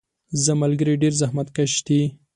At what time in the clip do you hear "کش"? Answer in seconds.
1.55-1.71